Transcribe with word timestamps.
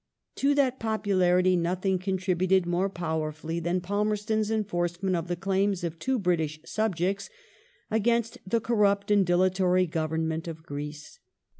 "Civis 0.35 0.41
To 0.41 0.55
that 0.55 0.79
popularity 0.79 1.55
nothing 1.55 1.99
contributed 1.99 2.65
more 2.65 2.89
powerfully 2.89 3.59
than 3.59 3.75
Sum*"^^ 3.75 3.83
Palmerston's 3.83 4.49
enforcement 4.49 5.15
of 5.15 5.27
the 5.27 5.35
claims 5.35 5.83
of 5.83 5.99
two 5.99 6.17
British 6.17 6.59
subjects 6.65 7.29
against 7.91 8.39
the 8.43 8.59
corrupt 8.59 9.11
and 9.11 9.23
dilatory 9.23 9.85
Government 9.85 10.47
of 10.47 10.63
Greece. 10.63 11.19